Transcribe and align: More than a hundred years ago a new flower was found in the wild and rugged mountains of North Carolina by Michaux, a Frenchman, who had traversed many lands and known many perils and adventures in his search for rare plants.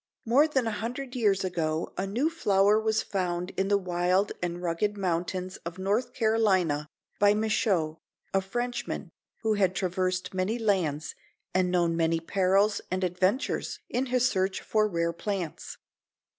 More 0.25 0.47
than 0.47 0.65
a 0.65 0.71
hundred 0.71 1.15
years 1.15 1.43
ago 1.43 1.93
a 1.95 2.07
new 2.07 2.27
flower 2.31 2.79
was 2.81 3.03
found 3.03 3.51
in 3.51 3.67
the 3.67 3.77
wild 3.77 4.31
and 4.41 4.59
rugged 4.59 4.97
mountains 4.97 5.57
of 5.57 5.77
North 5.77 6.11
Carolina 6.15 6.87
by 7.19 7.35
Michaux, 7.35 7.99
a 8.33 8.41
Frenchman, 8.41 9.11
who 9.43 9.53
had 9.53 9.75
traversed 9.75 10.33
many 10.33 10.57
lands 10.57 11.13
and 11.53 11.69
known 11.69 11.95
many 11.95 12.19
perils 12.19 12.81
and 12.89 13.03
adventures 13.03 13.77
in 13.89 14.07
his 14.07 14.27
search 14.27 14.61
for 14.61 14.87
rare 14.87 15.13
plants. 15.13 15.77